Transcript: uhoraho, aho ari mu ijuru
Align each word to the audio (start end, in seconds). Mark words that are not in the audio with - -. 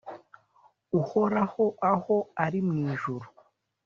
uhoraho, 0.99 1.63
aho 1.91 2.15
ari 2.43 2.59
mu 2.67 2.75
ijuru 2.91 3.27